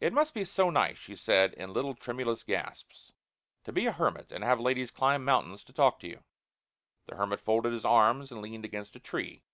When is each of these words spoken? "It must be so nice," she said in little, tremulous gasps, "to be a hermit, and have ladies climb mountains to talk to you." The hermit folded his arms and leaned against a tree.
"It 0.00 0.12
must 0.12 0.34
be 0.34 0.44
so 0.44 0.68
nice," 0.68 0.98
she 0.98 1.16
said 1.16 1.54
in 1.54 1.72
little, 1.72 1.94
tremulous 1.94 2.44
gasps, 2.44 3.12
"to 3.64 3.72
be 3.72 3.86
a 3.86 3.92
hermit, 3.92 4.30
and 4.30 4.44
have 4.44 4.60
ladies 4.60 4.90
climb 4.90 5.24
mountains 5.24 5.64
to 5.64 5.72
talk 5.72 5.98
to 6.00 6.06
you." 6.06 6.24
The 7.06 7.16
hermit 7.16 7.40
folded 7.40 7.72
his 7.72 7.86
arms 7.86 8.30
and 8.30 8.42
leaned 8.42 8.66
against 8.66 8.96
a 8.96 9.00
tree. 9.00 9.44